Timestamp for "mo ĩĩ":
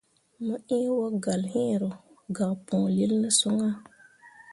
0.45-0.81